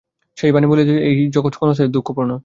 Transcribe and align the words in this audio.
সেই 0.39 0.51
বাণী 0.53 0.67
বলিতেছে 0.71 0.93
সময় 0.93 1.01
চলিয়া 1.01 1.05
যায়, 1.05 1.05
এই 1.09 1.31
জগৎ 1.35 1.53
ক্ষণস্থায়ী 1.57 1.89
ও 1.89 1.93
দুঃখপূর্ণ। 1.95 2.31